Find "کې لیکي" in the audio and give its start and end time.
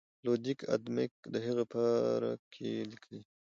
2.53-3.19